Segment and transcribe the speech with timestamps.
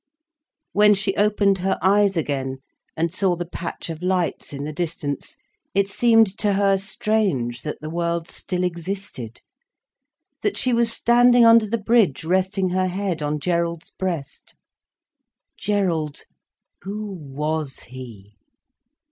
[0.73, 2.57] When she opened her eyes again,
[2.97, 5.37] and saw the patch of lights in the distance,
[5.75, 9.41] it seemed to her strange that the world still existed,
[10.41, 14.55] that she was standing under the bridge resting her head on Gerald's breast.
[15.55, 18.37] Gerald—who was he?